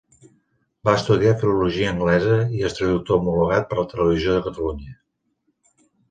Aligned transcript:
Va 0.87 0.93
estudiar 0.99 1.33
Filologia 1.41 1.91
Anglesa, 1.95 2.37
i 2.59 2.65
és 2.69 2.77
traductor 2.77 3.19
homologat 3.21 3.67
per 3.73 3.83
Televisió 3.91 4.33
de 4.39 4.43
Catalunya. 4.47 4.97